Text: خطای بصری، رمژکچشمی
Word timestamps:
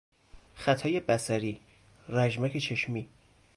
خطای 0.55 0.99
بصری، 0.99 1.59
رمژکچشمی 2.09 3.09